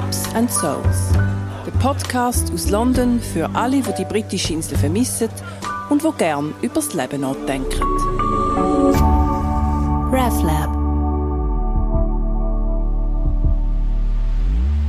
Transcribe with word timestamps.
Pubs 0.00 0.32
and 0.34 0.48
Souls. 0.48 1.10
Der 1.66 1.72
Podcast 1.80 2.52
aus 2.52 2.70
London 2.70 3.20
für 3.20 3.50
alle, 3.56 3.82
die 3.82 3.94
die 3.98 4.04
britische 4.04 4.52
Insel 4.52 4.78
vermissen 4.78 5.28
und 5.90 6.04
wo 6.04 6.12
gern 6.12 6.54
übers 6.62 6.94
Leben 6.94 7.22
nachdenken. 7.22 7.82
RevLab. 10.12 10.70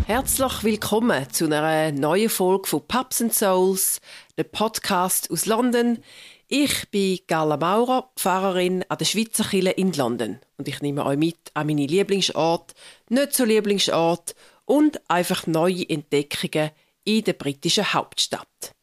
Herzlich 0.06 0.64
willkommen 0.64 1.26
zu 1.32 1.46
einer 1.46 1.92
neuen 1.92 2.30
Folge 2.30 2.68
von 2.68 2.88
Pubs 2.88 3.20
and 3.20 3.34
Souls, 3.34 4.02
der 4.38 4.44
Podcast 4.44 5.32
aus 5.32 5.48
London. 5.48 6.04
Ich 6.50 6.88
bin 6.92 7.18
Gala 7.26 7.58
Maurer, 7.58 8.12
Pfarrerin 8.16 8.86
an 8.90 9.00
der 9.00 9.06
Schweizer 9.06 9.44
Kirche 9.44 9.72
in 9.72 9.92
London. 9.92 10.40
Und 10.60 10.68
ich 10.68 10.82
nehme 10.82 11.04
euch 11.04 11.18
mit 11.18 11.38
an 11.56 11.66
meine 11.66 11.88
Lieblingsort, 11.88 12.76
nicht 13.10 13.34
so 13.34 13.44
Lieblingsort 13.44 14.36
und 14.70 15.02
einfach 15.10 15.48
neue 15.48 15.90
Entdeckungen 15.90 16.70
in 17.04 17.24
der 17.24 17.34
britischen 17.34 17.92
Hauptstadt. 17.92 18.76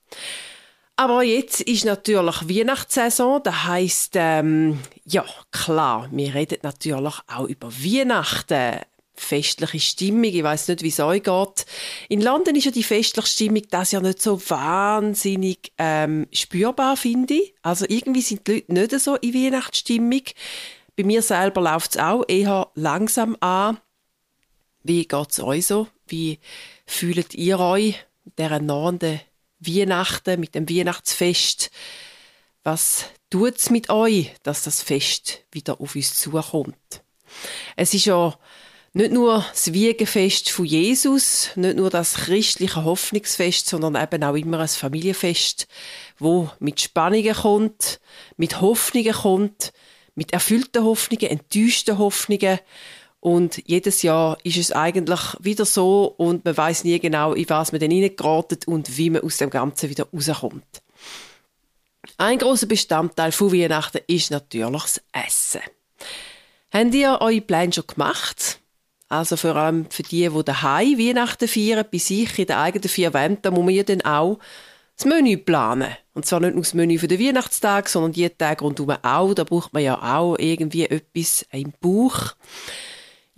Aber 0.97 1.23
jetzt 1.23 1.61
ist 1.61 1.85
natürlich 1.85 2.49
Weihnachtssaison, 2.49 3.43
das 3.45 3.65
heisst, 3.65 4.15
ähm, 4.15 4.81
ja, 5.05 5.25
klar, 5.53 6.09
wir 6.11 6.35
reden 6.35 6.59
natürlich 6.63 7.21
auch 7.29 7.45
über 7.47 7.71
Weihnachten 7.71 8.81
festliche 9.15 9.81
Stimmung. 9.81 10.25
Ich 10.25 10.43
weiß 10.43 10.69
nicht, 10.69 10.83
wie 10.83 10.89
es 10.89 11.01
euch 11.01 11.23
geht. 11.23 11.67
In 12.09 12.21
London 12.21 12.57
ist 12.57 12.65
ja 12.65 12.71
die 12.71 12.83
festliche 12.83 13.29
Stimmung 13.29 13.63
das 13.71 13.93
ja 13.93 14.01
nicht 14.01 14.21
so 14.21 14.41
wahnsinnig 14.51 15.73
ähm, 15.79 16.27
spürbar, 16.33 16.97
finde 16.97 17.35
ich. 17.35 17.55
Also 17.63 17.87
irgendwie 17.89 18.23
sind 18.23 18.47
die 18.47 18.65
Leute 18.69 18.97
nicht 18.97 19.05
so 19.05 19.15
in 19.17 19.35
Weihnachtsstimmung. 19.35 20.23
Bei 20.97 21.05
mir 21.05 21.23
selber 21.23 21.61
läuft 21.61 21.93
es 21.93 22.01
auch 22.01 22.25
eher 22.27 22.71
langsam 22.75 23.37
an. 23.41 23.79
Wie 24.89 25.05
geht 25.05 25.31
es 25.33 25.41
euch 25.41 25.67
so? 25.67 25.89
Wie 26.07 26.39
fühlt 26.87 27.35
ihr 27.35 27.59
euch 27.59 27.97
dieser 28.39 28.61
nahenden 28.61 29.21
Weihnachten, 29.59 30.39
mit 30.39 30.55
dem 30.55 30.69
Weihnachtsfest? 30.71 31.73
Was 32.63 33.07
tut 33.29 33.57
es 33.57 33.71
mit 33.71 33.91
euch, 33.91 34.33
dass 34.45 34.63
das 34.63 34.83
Fest 34.83 35.43
wieder 35.51 35.81
auf 35.81 35.97
uns 35.97 36.15
zukommt? 36.15 37.03
Es 37.75 37.95
ist 37.95 38.05
ja 38.05 38.39
nicht 38.93 39.11
nur 39.11 39.45
das 39.51 39.73
Wiegenfest 39.73 40.51
von 40.51 40.65
Jesus, 40.65 41.51
nicht 41.57 41.77
nur 41.77 41.91
das 41.91 42.15
christliche 42.15 42.85
Hoffnungsfest, 42.85 43.67
sondern 43.67 44.01
eben 44.01 44.23
auch 44.23 44.37
immer 44.37 44.61
ein 44.61 44.69
Familienfest, 44.69 45.67
wo 46.21 46.49
mit 46.61 46.81
Spannungen 46.81 47.35
kommt, 47.35 47.99
mit 48.37 48.61
Hoffnungen 48.61 49.15
kommt, 49.15 49.73
mit 50.15 50.33
erfüllten 50.33 50.85
Hoffnungen, 50.85 51.27
enttäuschten 51.27 51.99
Hoffnungen. 51.99 52.61
Und 53.27 53.61
jedes 53.67 54.03
Jahr 54.03 54.39
ist 54.45 54.57
es 54.57 54.71
eigentlich 54.71 55.19
wieder 55.41 55.65
so 55.65 56.15
und 56.17 56.45
man 56.45 56.57
weiß 56.57 56.85
nie 56.85 57.01
genau, 57.01 57.33
in 57.33 57.51
was 57.51 57.73
man 57.73 57.81
denn 57.81 57.91
hineingeraten 57.91 58.59
und 58.67 58.97
wie 58.97 59.11
man 59.11 59.23
aus 59.23 59.39
dem 59.39 59.51
Ganzen 59.51 59.91
wieder 59.91 60.07
rauskommt. 60.15 60.81
Ein 62.19 62.39
großer 62.39 62.69
Bestandteil 62.69 63.33
von 63.33 63.53
Weihnachten 63.53 63.99
ist 64.07 64.31
natürlich 64.31 64.71
das 64.71 65.03
Essen. 65.11 65.61
Habt 66.73 66.95
ihr 66.95 67.19
eure 67.21 67.41
Pläne 67.41 67.73
schon 67.73 67.89
gemacht? 67.89 68.61
Also 69.09 69.37
vor 69.37 69.57
allem 69.57 69.91
für 69.91 70.05
die, 70.05 70.29
die 70.29 70.45
daheim 70.45 70.97
Weihnachten 70.97 71.49
feiern, 71.49 71.85
bei 71.91 71.99
sich 71.99 72.39
in 72.39 72.47
den 72.47 72.57
eigenen 72.57 72.89
vier 72.89 73.13
Wänden, 73.13 73.55
muss 73.55 73.65
man 73.65 73.75
ja 73.75 73.83
dann 73.83 74.03
auch 74.03 74.39
das 74.97 75.05
Menü 75.05 75.37
planen. 75.37 75.97
Und 76.15 76.27
zwar 76.27 76.39
nicht 76.39 76.55
nur 76.55 76.63
das 76.63 76.75
Menü 76.75 76.97
für 77.01 77.09
den 77.09 77.19
Weihnachtstag, 77.19 77.89
sondern 77.89 78.13
jeden 78.13 78.39
Tag 78.39 78.63
rundherum 78.63 78.99
auch. 79.03 79.35
Da 79.35 79.43
braucht 79.43 79.73
man 79.73 79.83
ja 79.83 80.01
auch 80.01 80.37
irgendwie 80.39 80.85
etwas 80.85 81.45
im 81.51 81.73
Bauch. 81.81 82.37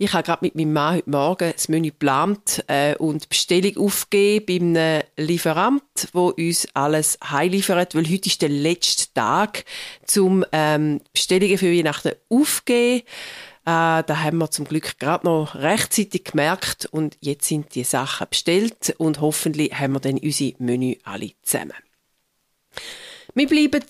Ich 0.01 0.13
habe 0.13 0.23
gerade 0.23 0.45
mit 0.45 0.55
meinem 0.55 0.71
Mann 0.71 0.95
heute 0.95 1.09
Morgen 1.09 1.51
das 1.51 1.67
Menü 1.67 1.89
geplant 1.89 2.63
äh, 2.67 2.95
und 2.95 3.27
Bestellung 3.27 3.75
aufgegeben 3.75 4.45
bei 4.45 4.79
einem 4.79 5.03
Lieferant, 5.17 5.83
wo 6.13 6.29
uns 6.29 6.69
alles 6.73 7.19
heimliefert, 7.21 7.95
weil 7.95 8.09
heute 8.09 8.29
ist 8.29 8.41
der 8.41 8.47
letzte 8.47 9.13
Tag, 9.13 9.65
zum 10.05 10.45
ähm, 10.53 11.01
Bestellungen 11.11 11.57
für 11.57 11.69
Weihnachten 11.69 12.13
aufgeben. 12.29 13.01
Äh, 13.01 13.03
da 13.65 14.05
haben 14.07 14.37
wir 14.37 14.49
zum 14.49 14.63
Glück 14.63 14.97
gerade 14.99 15.27
noch 15.27 15.55
rechtzeitig 15.55 16.23
gemerkt 16.23 16.85
und 16.85 17.17
jetzt 17.19 17.49
sind 17.49 17.75
die 17.75 17.83
Sachen 17.83 18.27
bestellt 18.29 18.95
und 18.99 19.19
hoffentlich 19.19 19.73
haben 19.77 19.91
wir 19.91 19.99
dann 19.99 20.17
unsere 20.17 20.53
Menü 20.59 20.95
alle 21.03 21.31
zusammen. 21.41 21.73
Wir 23.33 23.47
bleiben 23.47 23.83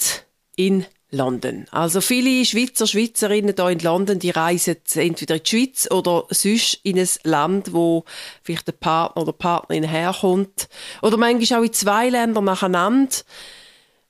in 0.56 0.88
London. 1.12 1.66
Also 1.72 2.02
viele 2.02 2.46
Schweizer, 2.46 2.86
Schweizerinnen 2.86 3.56
hier 3.56 3.70
in 3.70 3.80
London, 3.80 4.20
die 4.20 4.30
reisen 4.30 4.78
entweder 4.94 5.36
in 5.36 5.44
die 5.44 5.50
Schweiz 5.50 5.90
oder 5.90 6.26
sonst 6.30 6.80
in 6.84 7.00
ein 7.00 7.10
Land, 7.24 7.74
wo 7.74 8.06
vielleicht 8.44 8.68
der 8.68 8.74
Partner 8.74 9.22
oder 9.22 9.34
Partnerin 9.34 9.84
herkommt. 9.84 10.70
Oder 11.02 11.18
manchmal 11.18 11.62
auch 11.62 11.66
in 11.66 11.74
zwei 11.74 12.10
Ländern 12.10 12.44
nacheinander. 12.44 13.16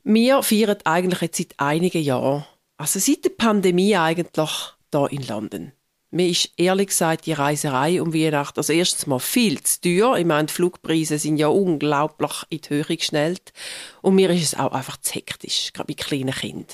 Wir 0.04 0.44
feiern 0.44 0.78
eigentlich 0.84 1.22
jetzt 1.22 1.38
seit 1.38 1.54
einigen 1.58 2.02
Jahren, 2.02 2.46
also 2.78 3.00
seit 3.00 3.24
der 3.26 3.32
Pandemie 3.32 3.96
eigentlich, 3.96 4.52
hier 4.92 5.12
in 5.12 5.28
London. 5.28 5.72
Mir 6.12 6.28
ist 6.28 6.50
ehrlich 6.58 6.88
gesagt 6.88 7.28
die 7.28 7.34
Reiserei 7.34 8.02
um 8.02 8.14
Weihnachten 8.14 8.60
also 8.60 8.74
erstens 8.74 9.06
mal 9.06 9.20
viel 9.20 9.62
zu 9.62 9.82
teuer. 9.82 10.18
Ich 10.18 10.26
meine, 10.26 10.48
die 10.48 10.54
Flugpreise 10.54 11.20
sind 11.20 11.38
ja 11.38 11.48
unglaublich 11.48 12.32
in 12.50 12.62
die 12.62 12.70
Höhe 12.70 12.98
geschnellt. 12.98 13.54
Und 14.02 14.16
mir 14.16 14.30
ist 14.32 14.44
es 14.44 14.60
auch 14.60 14.72
einfach 14.72 14.98
zu 14.98 15.14
hektisch, 15.14 15.72
gerade 15.74 15.92
mit 15.92 15.98
kleinen 15.98 16.34
Kindern. 16.34 16.66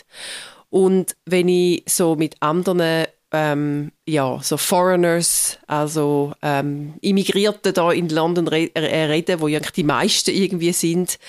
Und 0.70 1.16
wenn 1.26 1.50
ich 1.50 1.84
so 1.88 2.16
mit 2.16 2.42
anderen 2.42 3.08
ähm, 3.32 3.92
ja, 4.06 4.40
so 4.42 4.56
Foreigners, 4.56 5.58
also 5.68 6.34
ähm, 6.42 6.94
Immigrierten 7.02 7.74
da 7.74 7.92
in 7.92 8.08
London 8.08 8.48
re 8.48 8.70
äh, 8.74 9.06
reden, 9.06 9.42
wo 9.42 9.48
ja 9.48 9.60
die 9.60 9.84
meisten 9.84 10.32
irgendwie 10.32 10.72
sind, 10.72 11.20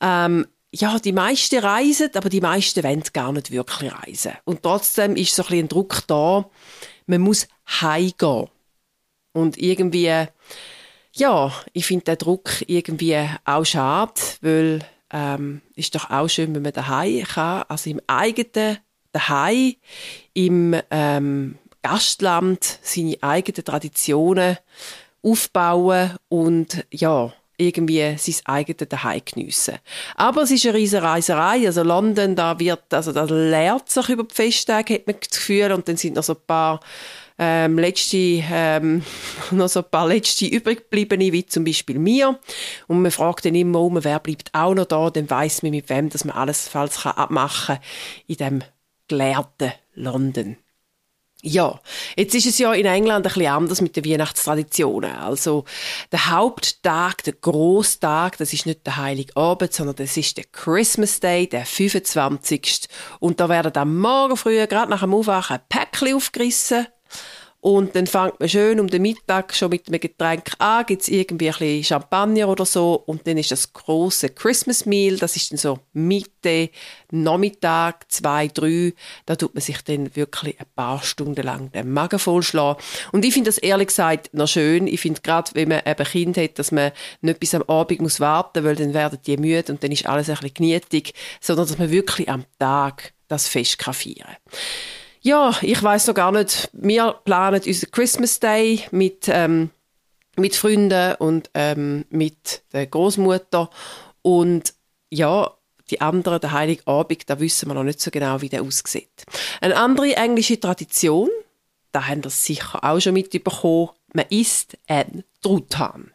ähm, 0.00 0.46
ja, 0.70 0.98
die 0.98 1.12
meisten 1.12 1.60
reisen, 1.60 2.10
aber 2.14 2.28
die 2.28 2.40
meisten 2.40 2.84
wollen 2.84 3.02
gar 3.12 3.32
nicht 3.32 3.50
wirklich 3.50 3.92
reisen. 3.92 4.32
Und 4.44 4.62
trotzdem 4.62 5.16
ist 5.16 5.34
so 5.34 5.42
ein, 5.42 5.48
bisschen 5.48 5.64
ein 5.64 5.68
Druck 5.68 6.06
da, 6.06 6.48
man 7.06 7.20
muss 7.22 7.48
heimgehen. 7.80 8.48
Und 9.32 9.56
irgendwie, 9.58 10.26
ja, 11.12 11.52
ich 11.72 11.86
finde 11.86 12.04
den 12.04 12.18
Druck 12.18 12.64
irgendwie 12.66 13.18
auch 13.44 13.64
schade, 13.64 14.20
weil 14.40 14.80
ähm, 15.10 15.62
ist 15.74 15.94
doch 15.94 16.10
auch 16.10 16.28
schön, 16.28 16.54
wenn 16.54 16.62
man 16.62 16.72
daheim 16.72 17.24
kann, 17.24 17.64
also 17.68 17.88
im 17.88 18.00
eigenen 18.06 18.78
daheim, 19.12 19.74
im 20.34 20.76
ähm, 20.90 21.58
Gastland 21.82 22.78
seine 22.82 23.16
eigenen 23.22 23.64
Traditionen 23.64 24.58
aufbauen 25.22 26.16
und 26.28 26.84
ja, 26.90 27.32
irgendwie 27.58 28.16
sein 28.16 28.36
eigenes 28.44 28.88
Daheim 28.88 29.20
geniessen. 29.24 29.74
Aber 30.14 30.42
es 30.42 30.50
ist 30.50 30.64
eine 30.64 30.76
riesige 30.76 31.02
Reiserei. 31.02 31.66
Also 31.66 31.82
London, 31.82 32.36
da 32.36 32.58
wird, 32.58 32.94
also 32.94 33.12
da 33.12 33.24
lehrt 33.24 33.90
sich 33.90 34.08
über 34.08 34.24
die 34.24 34.34
Festtage, 34.34 34.94
hat 34.94 35.06
man 35.06 35.16
das 35.20 35.30
Gefühl. 35.30 35.72
Und 35.72 35.88
dann 35.88 35.96
sind 35.96 36.14
noch 36.14 36.22
so 36.22 36.34
ein 36.34 36.46
paar 36.46 36.80
ähm, 37.38 37.78
letzte, 37.78 38.16
ähm, 38.16 39.02
noch 39.50 39.68
so 39.68 39.80
ein 39.80 39.90
paar 39.90 40.06
letzte 40.06 40.46
übriggebliebene, 40.46 41.32
wie 41.32 41.46
zum 41.46 41.64
Beispiel 41.64 41.98
mir. 41.98 42.38
Und 42.86 43.02
man 43.02 43.10
fragt 43.10 43.44
dann 43.44 43.56
immer 43.56 43.80
um, 43.80 44.02
wer 44.02 44.20
bleibt 44.20 44.50
auch 44.54 44.74
noch 44.74 44.86
da, 44.86 45.10
dann 45.10 45.28
weiss 45.28 45.62
man 45.62 45.72
mit 45.72 45.88
wem, 45.90 46.08
dass 46.10 46.24
man 46.24 46.36
alles 46.36 46.68
falls 46.68 47.04
abmachen 47.04 47.76
kann 47.76 47.84
in 48.28 48.36
dem 48.36 48.62
gelehrten 49.08 49.72
London. 49.94 50.56
Ja, 51.50 51.80
jetzt 52.14 52.34
ist 52.34 52.44
es 52.44 52.58
ja 52.58 52.74
in 52.74 52.84
England 52.84 53.26
ein 53.26 53.32
bisschen 53.32 53.50
anders 53.50 53.80
mit 53.80 53.96
den 53.96 54.04
Weihnachtstraditionen. 54.04 55.12
Also 55.12 55.64
der 56.12 56.30
Haupttag, 56.30 57.24
der 57.24 57.32
Großtag, 57.32 58.36
das 58.36 58.52
ist 58.52 58.66
nicht 58.66 58.84
der 58.84 58.98
Heilige 58.98 59.34
Abend, 59.34 59.72
sondern 59.72 59.96
das 59.96 60.18
ist 60.18 60.36
der 60.36 60.44
Christmas 60.44 61.20
Day, 61.20 61.48
der 61.48 61.64
25. 61.64 62.86
Und 63.18 63.40
da 63.40 63.48
werden 63.48 63.74
am 63.76 63.98
Morgen 63.98 64.36
früh, 64.36 64.66
gerade 64.66 64.90
nach 64.90 65.00
dem 65.00 65.14
Aufwachen, 65.14 65.58
Päckchen 65.70 66.14
aufgerissen 66.14 66.86
und 67.60 67.96
dann 67.96 68.06
fängt 68.06 68.38
man 68.38 68.48
schön 68.48 68.78
um 68.78 68.86
den 68.86 69.02
Mittag 69.02 69.52
schon 69.52 69.70
mit 69.70 69.88
einem 69.88 69.98
Getränk 69.98 70.52
an, 70.58 70.86
gibt 70.86 71.02
es 71.02 71.08
irgendwie 71.08 71.48
ein 71.48 71.58
bisschen 71.58 71.84
Champagner 71.84 72.48
oder 72.48 72.64
so? 72.64 73.02
Und 73.06 73.26
dann 73.26 73.36
ist 73.36 73.50
das 73.50 73.72
große 73.72 74.28
Christmas 74.30 74.86
Meal, 74.86 75.16
das 75.16 75.34
ist 75.34 75.50
dann 75.50 75.58
so 75.58 75.80
Mitte, 75.92 76.70
Nachmittag, 77.10 78.10
zwei, 78.12 78.46
drei, 78.46 78.94
da 79.26 79.34
tut 79.34 79.54
man 79.54 79.60
sich 79.60 79.82
dann 79.82 80.14
wirklich 80.14 80.58
ein 80.60 80.66
paar 80.76 81.02
Stunden 81.02 81.42
lang 81.42 81.72
den 81.72 81.92
Magen 81.92 82.20
vollschlagen. 82.20 82.80
Und 83.10 83.24
ich 83.24 83.34
finde 83.34 83.48
das 83.48 83.58
ehrlich 83.58 83.88
gesagt 83.88 84.32
noch 84.34 84.46
schön. 84.46 84.86
Ich 84.86 85.00
finde 85.00 85.20
gerade, 85.20 85.50
wenn 85.54 85.68
man 85.68 85.82
eben 85.84 86.04
Kind 86.04 86.36
hat, 86.36 86.60
dass 86.60 86.70
man 86.70 86.92
nicht 87.22 87.40
bis 87.40 87.56
am 87.56 87.62
Abend 87.62 88.00
muss 88.00 88.20
warten, 88.20 88.62
weil 88.62 88.76
dann 88.76 88.94
werden 88.94 89.18
die 89.26 89.36
müde 89.36 89.72
und 89.72 89.82
dann 89.82 89.90
ist 89.90 90.06
alles 90.06 90.28
ein 90.28 90.36
bisschen 90.36 90.54
genietig, 90.54 91.12
sondern 91.40 91.66
dass 91.66 91.76
man 91.76 91.90
wirklich 91.90 92.28
am 92.28 92.44
Tag 92.60 93.14
das 93.26 93.48
Fest 93.48 93.78
kann 93.78 93.94
feiern 93.94 94.36
ja, 95.28 95.54
ich 95.60 95.82
weiß 95.82 96.06
noch 96.06 96.14
gar 96.14 96.32
nicht. 96.32 96.70
Wir 96.72 97.12
planen 97.24 97.60
unseren 97.64 97.90
Christmas 97.90 98.40
Day 98.40 98.84
mit, 98.92 99.28
ähm, 99.28 99.68
mit 100.36 100.56
Freunden 100.56 101.16
und 101.16 101.50
ähm, 101.52 102.06
mit 102.08 102.62
der 102.72 102.86
Großmutter 102.86 103.68
und 104.22 104.72
ja, 105.10 105.50
die 105.90 106.00
anderen, 106.00 106.40
der 106.40 106.52
Heilige 106.52 106.86
Abend, 106.86 107.28
da 107.28 107.40
wissen 107.40 107.68
wir 107.68 107.74
noch 107.74 107.84
nicht 107.84 108.00
so 108.00 108.10
genau, 108.10 108.40
wie 108.40 108.48
der 108.48 108.62
aussieht. 108.62 109.24
Eine 109.60 109.76
andere 109.76 110.16
englische 110.16 110.58
Tradition, 110.58 111.28
da 111.92 112.08
haben 112.08 112.24
wir 112.24 112.30
sicher 112.30 112.82
auch 112.82 112.98
schon 112.98 113.12
mitbekommen, 113.12 113.90
man 114.14 114.26
isst 114.30 114.78
ein 114.86 115.24
Truthahn. 115.42 116.10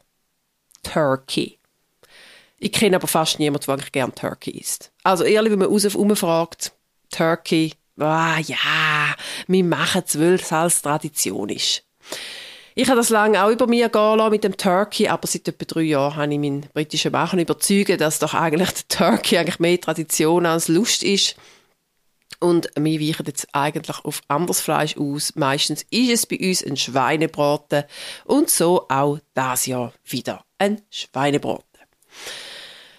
Turkey. 0.82 1.60
Ich 2.58 2.72
kenne 2.72 2.96
aber 2.96 3.08
fast 3.08 3.38
niemanden, 3.38 3.66
der 3.66 3.76
eigentlich 3.76 3.92
gerne 3.92 4.14
Turkey 4.16 4.52
isst. 4.52 4.92
Also 5.04 5.24
ehrlich, 5.24 5.52
wenn 5.52 5.60
man 5.60 5.70
raus 5.70 5.86
umfragt, 5.86 6.72
Turkey, 7.12 7.74
ah, 8.00 8.40
ja, 8.40 9.16
wir 9.48 9.64
machen 9.64 10.04
es, 10.06 10.20
weil 10.20 10.36
es 10.36 10.52
als 10.52 10.82
Tradition 10.82 11.50
ist. 11.50 11.84
Ich 12.76 12.88
habe 12.90 12.98
das 12.98 13.10
lange 13.10 13.44
auch 13.44 13.52
über 13.52 13.68
mir 13.68 13.90
gehen 13.90 14.18
lassen 14.18 14.32
mit 14.32 14.44
dem 14.44 14.58
Turkey, 14.58 15.08
aber 15.08 15.28
seit 15.28 15.48
etwa 15.48 15.66
drei 15.66 15.82
Jahren 15.82 16.16
habe 16.16 16.34
ich 16.34 16.40
meinen 16.40 16.66
britischen 16.74 17.12
Machen 17.12 17.38
überzeugt, 17.38 18.02
dass 18.02 18.18
doch 18.18 18.34
eigentlich 18.34 18.72
der 18.72 18.88
Turkey 18.88 19.38
eigentlich 19.38 19.60
mehr 19.60 19.80
Tradition 19.80 20.48
als 20.48 20.70
Lust 20.70 21.04
ist. 21.04 21.36
Und 22.40 22.70
wir 22.76 23.00
weichen 23.00 23.26
jetzt 23.28 23.48
eigentlich 23.54 24.04
auf 24.04 24.22
anderes 24.28 24.60
Fleisch 24.60 24.98
aus. 24.98 25.36
Meistens 25.36 25.86
ist 25.92 26.12
es 26.12 26.26
bei 26.26 26.38
uns 26.40 26.64
ein 26.64 26.76
Schweinebraten 26.76 27.84
und 28.26 28.50
so 28.50 28.88
auch 28.90 29.20
das 29.36 29.68
Jahr 29.68 29.94
wieder 30.04 30.44
ein 30.58 30.82
Schweinebraten. 30.90 31.64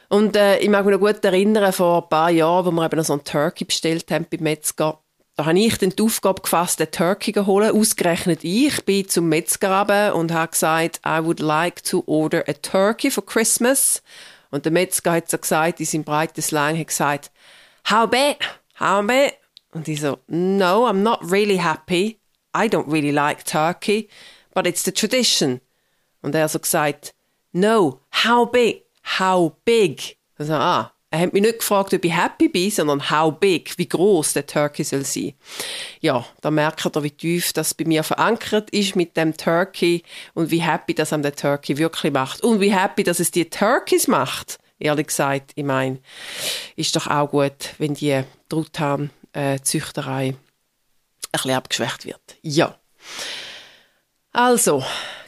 Und 0.08 0.36
äh, 0.36 0.58
ich 0.58 0.68
mag 0.68 0.84
mich 0.84 0.94
noch 0.94 1.00
gut 1.00 1.24
erinnern, 1.24 1.72
vor 1.72 2.02
ein 2.02 2.08
paar 2.08 2.30
Jahren, 2.30 2.66
wo 2.66 2.70
wir 2.70 2.84
eben 2.84 2.96
noch 2.96 3.04
so 3.04 3.14
einen 3.14 3.24
Turkey 3.24 3.64
bestellt 3.64 4.10
haben 4.10 4.26
beim 4.30 4.42
Metzger, 4.42 4.98
da 5.36 5.46
habe 5.46 5.58
ich 5.58 5.78
dann 5.78 5.90
die 5.90 6.02
Aufgabe 6.02 6.42
gefasst, 6.42 6.78
den 6.78 6.92
Turkey 6.92 7.32
zu 7.32 7.46
holen. 7.46 7.72
Ausgerechnet 7.72 8.44
ich 8.44 8.84
bin 8.84 9.08
zum 9.08 9.28
Metzger 9.28 10.14
und 10.14 10.32
habe 10.32 10.52
gesagt, 10.52 11.00
I 11.04 11.18
would 11.24 11.40
like 11.40 11.82
to 11.84 12.04
order 12.06 12.44
a 12.48 12.52
turkey 12.52 13.10
for 13.10 13.26
Christmas. 13.26 14.00
Und 14.50 14.64
der 14.64 14.70
Metzger 14.70 15.12
hat 15.12 15.28
so 15.28 15.36
gesagt, 15.36 15.80
in 15.80 15.86
seinem 15.86 16.04
breiten 16.04 16.40
Slang 16.40 16.78
hat 16.78 16.86
gesagt, 16.86 17.32
how 17.90 18.08
big, 18.08 18.38
how 18.78 19.04
big? 19.04 19.34
Und 19.72 19.88
ich 19.88 20.00
so, 20.00 20.18
no, 20.28 20.86
I'm 20.86 21.02
not 21.02 21.18
really 21.28 21.56
happy. 21.56 22.20
I 22.56 22.68
don't 22.68 22.86
really 22.86 23.10
like 23.10 23.44
turkey, 23.44 24.08
but 24.54 24.68
it's 24.68 24.84
the 24.84 24.92
tradition. 24.92 25.60
Und 26.22 26.36
er 26.36 26.48
so 26.48 26.60
gesagt, 26.60 27.12
no, 27.50 28.00
how 28.24 28.48
big, 28.48 28.83
how 29.18 29.52
big? 29.64 30.16
Also, 30.36 30.54
ah, 30.54 30.94
er 31.14 31.20
hat 31.20 31.32
mich 31.32 31.42
nicht 31.42 31.60
gefragt, 31.60 31.94
ob 31.94 32.04
ich 32.04 32.16
happy 32.16 32.48
bin, 32.48 32.72
sondern 32.72 33.08
how 33.08 33.32
big, 33.38 33.78
wie 33.78 33.88
groß 33.88 34.32
der 34.32 34.46
Turkey 34.46 34.82
soll 34.82 35.04
sein. 35.04 35.34
Ja, 36.00 36.26
da 36.40 36.50
merkt 36.50 36.84
ihr, 36.84 37.02
wie 37.04 37.10
tief 37.12 37.52
das 37.52 37.72
bei 37.72 37.84
mir 37.84 38.02
verankert 38.02 38.70
ist 38.70 38.96
mit 38.96 39.16
dem 39.16 39.36
Turkey 39.36 40.02
und 40.34 40.50
wie 40.50 40.60
happy 40.60 40.92
das 40.92 41.12
an 41.12 41.22
der 41.22 41.36
Turkey 41.36 41.78
wirklich 41.78 42.12
macht 42.12 42.42
und 42.42 42.60
wie 42.60 42.74
happy, 42.74 43.04
dass 43.04 43.20
es 43.20 43.30
die 43.30 43.48
Turkeys 43.48 44.08
macht. 44.08 44.58
Ehrlich 44.80 45.06
gesagt, 45.06 45.52
ich 45.54 45.64
meine, 45.64 46.00
ist 46.74 46.96
doch 46.96 47.06
auch 47.06 47.30
gut, 47.30 47.74
wenn 47.78 47.94
die 47.94 48.24
Truthahn-Züchterei 48.48 50.34
ein 50.34 50.36
bisschen 51.30 51.50
abgeschwächt 51.52 52.06
wird. 52.06 52.36
Ja. 52.42 52.76
Also, 54.32 54.82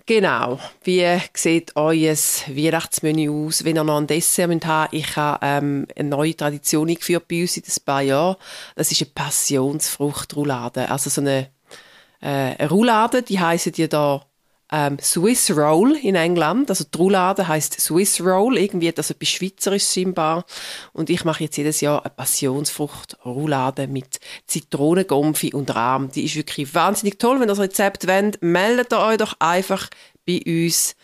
Genau. 0.06 0.60
Wie 0.84 1.04
sieht 1.34 1.74
euer 1.74 2.14
Weihnachtsmenü 2.14 3.28
aus, 3.28 3.64
wenn 3.64 3.74
ihr 3.74 3.82
noch 3.82 3.98
ein 3.98 4.06
Dessert 4.06 4.64
habt? 4.64 4.94
Ich 4.94 5.16
habe 5.16 5.38
ähm, 5.42 5.88
eine 5.96 6.08
neue 6.08 6.36
Tradition 6.36 6.88
eingeführt 6.88 7.26
bei 7.26 7.42
uns 7.42 7.56
in 7.56 7.64
ein 7.64 7.84
paar 7.84 8.02
Jahren. 8.02 8.36
Das 8.76 8.92
ist 8.92 9.02
eine 9.02 9.10
Passionsfruchtroulade. 9.10 10.88
Also 10.88 11.10
so 11.10 11.20
eine, 11.20 11.48
äh, 12.20 12.54
eine 12.56 12.68
Roulade, 12.68 13.24
die 13.24 13.40
heissen 13.40 13.72
die 13.72 13.88
da 13.88 14.24
ähm, 14.72 14.98
Swiss 15.00 15.50
Roll 15.50 15.96
in 15.96 16.14
England. 16.14 16.70
Also 16.70 16.84
die 16.84 16.98
Roulade 16.98 17.46
heisst 17.48 17.80
Swiss 17.80 18.20
Roll, 18.20 18.58
irgendwie 18.58 18.90
das 18.92 19.10
etwas 19.10 19.28
Schweizerisch 19.28 19.86
scheinbar. 19.86 20.44
Und 20.92 21.10
ich 21.10 21.24
mache 21.24 21.44
jetzt 21.44 21.56
jedes 21.56 21.80
Jahr 21.80 22.00
eine 22.00 22.10
Passionsfrucht-Roulade 22.10 23.86
mit 23.86 24.20
Zitronengomfi 24.46 25.54
und 25.54 25.74
Rahm. 25.74 26.10
Die 26.10 26.24
ist 26.24 26.36
wirklich 26.36 26.74
wahnsinnig 26.74 27.18
toll. 27.18 27.36
Wenn 27.36 27.44
ihr 27.44 27.54
das 27.54 27.58
Rezept 27.58 28.06
wollt, 28.06 28.42
meldet 28.42 28.92
ihr 28.92 29.00
euch 29.00 29.18
doch 29.18 29.34
einfach 29.38 29.88
bei 30.26 30.40
uns. 30.46 30.96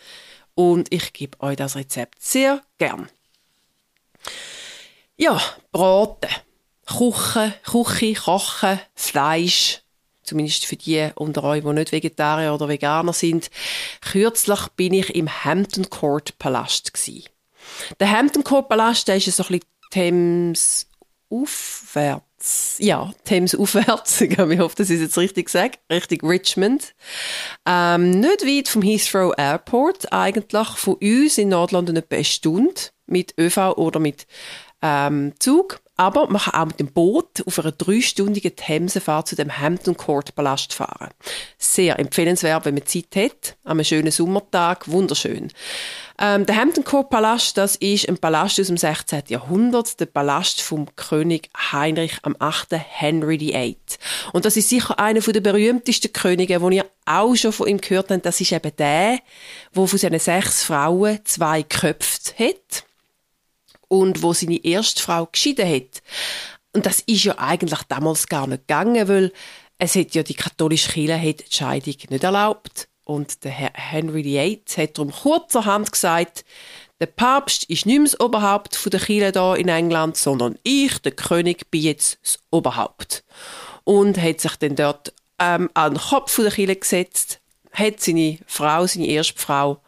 Und 0.55 0.93
ich 0.93 1.13
gebe 1.13 1.39
euch 1.41 1.55
das 1.55 1.75
Rezept 1.75 2.21
sehr 2.21 2.61
gern. 2.77 3.09
Ja, 5.17 5.41
Braten. 5.71 6.29
Kochen, 6.85 7.53
Küche, 7.63 8.13
Kochen, 8.13 8.79
Fleisch, 8.93 9.82
zumindest 10.23 10.65
für 10.65 10.75
die 10.75 11.09
unter 11.15 11.43
euch, 11.43 11.63
die 11.63 11.73
nicht 11.73 11.91
Vegetarier 11.91 12.53
oder 12.53 12.67
Veganer 12.67 13.13
sind. 13.13 13.49
Kürzlich 14.01 14.67
bin 14.75 14.93
ich 14.93 15.15
im 15.15 15.29
Hampton 15.43 15.89
Court 15.89 16.37
Palast 16.39 16.93
gsi. 16.93 17.25
Der 17.99 18.11
Hampton 18.11 18.43
Court 18.43 18.69
Palast, 18.69 19.07
der 19.07 19.17
ist 19.17 19.25
so 19.25 19.43
ein 19.43 19.59
bisschen 19.59 19.67
Thames 19.91 20.87
aufwärts. 21.29 22.77
Ja, 22.79 23.11
Thames 23.25 23.55
aufwärts. 23.55 24.21
Ich 24.21 24.37
hoffe, 24.37 24.75
das 24.77 24.89
ist 24.89 25.01
jetzt 25.01 25.17
richtig 25.17 25.47
gesagt. 25.47 25.79
Richtig 25.91 26.23
Richmond. 26.23 26.93
Ähm, 27.65 28.11
nicht 28.11 28.45
weit 28.45 28.67
vom 28.67 28.81
Heathrow 28.81 29.33
Airport. 29.37 30.11
Eigentlich 30.11 30.67
von 30.67 30.95
uns 30.95 31.37
in 31.37 31.49
Nordlondon 31.49 31.95
etwa 31.95 32.15
eine 32.15 32.25
Stunde 32.25 32.81
mit 33.05 33.33
ÖV 33.39 33.77
oder 33.77 33.99
mit 33.99 34.27
ähm, 34.81 35.33
Zug. 35.39 35.81
Aber 35.95 36.27
man 36.27 36.41
kann 36.41 36.59
auch 36.59 36.65
mit 36.65 36.79
dem 36.79 36.91
Boot 36.91 37.45
auf 37.45 37.59
einer 37.59 37.71
dreistündigen 37.71 38.55
Themsefahrt 38.55 39.27
zu 39.27 39.35
dem 39.35 39.59
Hampton 39.59 39.95
Court 39.95 40.33
Palast 40.33 40.73
fahren. 40.73 41.09
Sehr 41.59 41.99
empfehlenswert, 41.99 42.65
wenn 42.65 42.73
man 42.73 42.85
Zeit 42.87 43.15
hat. 43.15 43.55
An 43.63 43.73
einem 43.73 43.83
schönen 43.83 44.11
Sommertag. 44.11 44.87
Wunderschön. 44.87 45.51
Ähm, 46.17 46.47
der 46.47 46.55
Hampton 46.55 46.83
Court 46.83 47.11
Palast, 47.11 47.57
das 47.57 47.75
ist 47.75 48.09
ein 48.09 48.17
Palast 48.17 48.59
aus 48.59 48.67
dem 48.67 48.77
16. 48.77 49.23
Jahrhundert. 49.27 49.99
Der 49.99 50.07
Palast 50.07 50.63
vom 50.63 50.87
König 50.95 51.51
Heinrich 51.71 52.17
am 52.23 52.35
8. 52.39 52.73
Henry 52.73 53.39
VIII. 53.39 53.77
Und 54.31 54.45
das 54.45 54.57
ist 54.57 54.69
sicher 54.69 54.97
einer 54.97 55.19
der 55.19 55.41
berühmtesten 55.41 56.11
Könige, 56.11 56.59
den 56.59 56.71
ihr 56.71 56.85
auch 57.05 57.35
schon 57.35 57.53
von 57.53 57.67
ihm 57.67 57.79
gehört 57.79 58.09
habt. 58.09 58.25
Das 58.25 58.41
ist 58.41 58.51
eben 58.51 58.75
der, 58.77 59.19
der 59.75 59.87
von 59.87 59.99
seinen 59.99 60.19
sechs 60.19 60.63
Frauen 60.63 61.19
zwei 61.23 61.61
geköpft 61.61 62.39
hat 62.39 62.83
und 63.93 64.23
wo 64.23 64.33
seine 64.33 64.63
erste 64.63 65.01
Frau 65.01 65.27
geschieden 65.27 65.69
hat. 65.69 66.01
Und 66.75 66.87
das 66.87 67.01
ist 67.01 67.25
ja 67.25 67.37
eigentlich 67.37 67.83
damals 67.83 68.27
gar 68.27 68.47
nicht 68.47 68.67
gegangen, 68.67 69.07
weil 69.07 69.31
es 69.77 69.95
hat 69.95 70.15
ja 70.15 70.23
die 70.23 70.33
katholische 70.33 70.91
Kirche 70.91 71.21
hat 71.21 71.39
die 71.39 71.55
Scheidung 71.55 71.95
nicht 72.09 72.23
erlaubt. 72.23 72.87
Und 73.03 73.43
der 73.43 73.51
Herr 73.51 73.71
Henry 73.75 74.23
VIII 74.23 74.63
hat 74.77 74.97
darum 74.97 75.11
kurzerhand 75.11 75.91
gesagt, 75.91 76.43
der 76.99 77.05
Papst 77.07 77.65
ist 77.65 77.85
nicht 77.85 77.97
mehr 77.99 78.09
das 78.09 78.19
Oberhaupt 78.19 78.91
der 78.91 78.99
Kirche 78.99 79.31
da 79.31 79.55
in 79.55 79.67
England, 79.67 80.17
sondern 80.17 80.57
ich, 80.63 80.97
der 80.99 81.11
König, 81.11 81.69
bin 81.69 81.81
jetzt 81.81 82.17
das 82.23 82.39
Oberhaupt. 82.49 83.23
Und 83.83 84.19
hat 84.19 84.41
sich 84.41 84.55
dann 84.55 84.75
dort 84.75 85.13
ähm, 85.37 85.69
an 85.75 85.93
den 85.93 86.01
Kopf 86.01 86.35
der 86.37 86.49
Kirche 86.49 86.77
gesetzt, 86.77 87.41
hat 87.73 87.99
seine 87.99 88.39
Frau, 88.47 88.87
seine 88.87 89.07
erste 89.07 89.37
Frau, 89.37 89.82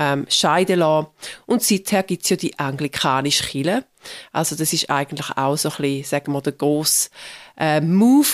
ähm, 0.00 0.24
scheiden 0.30 0.78
lassen. 0.78 1.08
Und 1.44 1.62
seither 1.62 2.02
gibt 2.02 2.24
es 2.24 2.30
ja 2.30 2.36
die 2.36 2.58
anglikanische 2.58 3.44
Kirche. 3.44 3.84
Also 4.32 4.56
das 4.56 4.72
ist 4.72 4.88
eigentlich 4.88 5.30
auch 5.36 5.56
so 5.56 5.68
ein 5.68 5.76
bisschen, 5.76 6.04
sagen 6.04 6.32
wir, 6.32 6.40
der 6.40 6.54
grosse 6.54 7.10
äh, 7.58 7.82
Move 7.82 8.26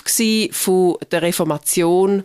von 0.52 0.96
der 1.10 1.22
Reformation 1.22 2.22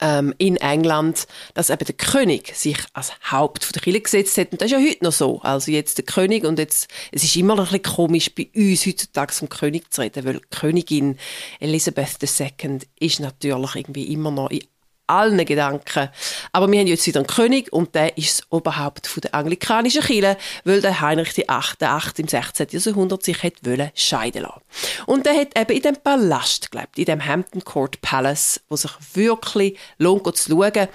ähm, 0.00 0.34
in 0.38 0.56
England, 0.56 1.26
dass 1.52 1.68
eben 1.68 1.84
der 1.84 1.94
König 1.94 2.54
sich 2.56 2.78
als 2.94 3.12
Haupt 3.30 3.74
der 3.74 3.82
Kirche 3.82 4.00
gesetzt 4.00 4.38
hat. 4.38 4.52
Und 4.52 4.62
das 4.62 4.72
ist 4.72 4.72
ja 4.72 4.78
heute 4.78 5.04
noch 5.04 5.12
so. 5.12 5.42
Also 5.42 5.70
jetzt 5.70 5.98
der 5.98 6.06
König 6.06 6.44
und 6.44 6.58
jetzt, 6.58 6.88
es 7.12 7.22
ist 7.22 7.36
immer 7.36 7.56
noch 7.56 7.72
ein 7.72 7.80
bisschen 7.80 7.94
komisch 7.96 8.34
bei 8.34 8.48
uns 8.56 8.86
heutzutage 8.86 9.34
vom 9.34 9.50
König 9.50 9.92
zu 9.92 10.00
reden, 10.00 10.24
weil 10.24 10.40
Königin 10.50 11.18
Elizabeth 11.58 12.16
II 12.22 12.78
ist 12.98 13.20
natürlich 13.20 13.74
irgendwie 13.74 14.04
immer 14.04 14.30
noch 14.30 14.48
in 14.48 14.62
allen 15.10 15.44
Gedanken. 15.44 16.08
Aber 16.52 16.70
wir 16.70 16.80
haben 16.80 16.86
jetzt 16.86 17.06
wieder 17.06 17.20
einen 17.20 17.26
König 17.26 17.72
und 17.72 17.94
der 17.94 18.16
ist 18.16 18.38
das 18.38 18.46
Oberhaupt 18.50 19.10
der 19.22 19.34
anglikanischen 19.34 20.02
Kirche, 20.02 20.36
weil 20.64 20.80
der 20.80 21.00
Heinrich 21.00 21.36
VIII. 21.36 21.50
8 21.90 22.18
im 22.18 22.28
16. 22.28 22.68
Jahrhundert 22.70 23.22
sich 23.22 23.42
hat 23.42 23.54
scheiden 23.94 24.42
lassen. 24.42 24.60
Und 25.06 25.26
der 25.26 25.34
hat 25.34 25.58
eben 25.58 25.76
in 25.76 25.82
dem 25.82 25.96
Palast 25.96 26.70
gelebt, 26.70 26.98
in 26.98 27.04
dem 27.04 27.24
Hampton 27.24 27.64
Court 27.64 28.00
Palace, 28.00 28.60
wo 28.68 28.76
sich 28.76 28.92
wirklich 29.14 29.76
lohnt 29.98 30.36
zu 30.36 30.50
schauen. 30.50 30.88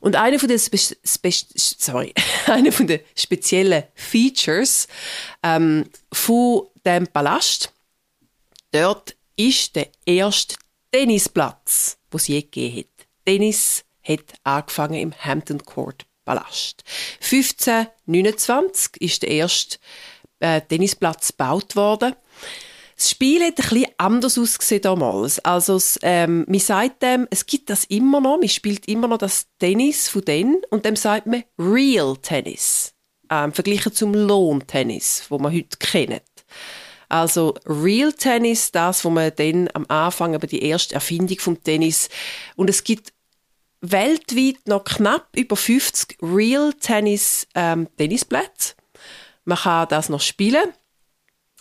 Und 0.00 0.16
einer 0.16 0.38
von 0.38 0.48
den, 0.48 0.58
Spe 0.58 0.78
Spe 0.78 1.30
sorry, 1.32 2.14
einer 2.46 2.72
von 2.72 2.86
den 2.86 3.00
speziellen 3.14 3.84
Features 3.94 4.88
ähm, 5.42 5.86
von 6.12 6.62
dem 6.84 7.06
Palast, 7.06 7.72
dort 8.72 9.14
ist 9.36 9.76
der 9.76 9.88
erste 10.04 10.56
Tennisplatz, 10.90 11.98
den 12.12 12.16
es 12.16 12.26
je 12.26 12.42
gegeben 12.42 12.78
hat. 12.78 12.97
Tennis 13.28 13.84
hat 14.02 14.32
angefangen 14.42 14.94
im 14.94 15.12
Hampton 15.12 15.62
Court 15.62 16.06
Palast. 16.24 16.82
1529 17.20 19.02
ist 19.02 19.20
der 19.20 19.28
erste 19.28 19.76
äh, 20.40 20.62
Tennisplatz 20.62 21.28
gebaut 21.28 21.76
worden. 21.76 22.14
Das 22.96 23.10
Spiel 23.10 23.42
hat 23.42 23.58
ein 23.58 23.68
bisschen 23.68 23.86
anders 23.98 24.38
ausgesehen 24.38 24.80
damals. 24.80 25.40
Also, 25.40 25.78
ähm, 26.00 26.46
man 26.48 26.58
sagt 26.58 27.02
dem, 27.02 27.28
es 27.30 27.44
gibt 27.44 27.68
das 27.68 27.84
immer 27.84 28.22
noch, 28.22 28.38
man 28.38 28.48
spielt 28.48 28.88
immer 28.88 29.08
noch 29.08 29.18
das 29.18 29.46
Tennis 29.58 30.08
von 30.08 30.22
denen 30.22 30.62
und 30.70 30.86
dem 30.86 30.96
sagt 30.96 31.26
man 31.26 31.44
Real 31.58 32.16
Tennis. 32.16 32.94
Ähm, 33.28 33.52
verglichen 33.52 33.92
zum 33.92 34.14
Lohntennis, 34.14 35.26
wo 35.28 35.38
man 35.38 35.52
heute 35.52 35.76
kennt. 35.76 36.22
Also 37.10 37.54
Real 37.66 38.12
Tennis, 38.14 38.72
das, 38.72 39.04
wo 39.04 39.10
man 39.10 39.32
dann 39.36 39.68
am 39.74 39.84
Anfang 39.88 40.34
aber 40.34 40.46
die 40.46 40.62
erste 40.62 40.94
Erfindung 40.94 41.38
vom 41.38 41.62
Tennis 41.62 42.08
und 42.56 42.70
es 42.70 42.84
gibt 42.84 43.12
weltweit 43.80 44.66
noch 44.66 44.84
knapp 44.84 45.28
über 45.36 45.56
50 45.56 46.18
Real 46.22 46.72
Tennis 46.74 47.46
ähm, 47.54 47.88
Tennisplätze. 47.96 48.74
Man 49.44 49.58
kann 49.58 49.88
das 49.88 50.08
noch 50.08 50.20
spielen. 50.20 50.72